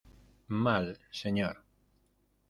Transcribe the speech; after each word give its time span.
mal, 0.63 0.85
señor. 1.11 1.55